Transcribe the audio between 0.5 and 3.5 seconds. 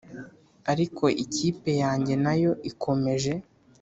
Ariko ikipe yanjye nayo ikomeje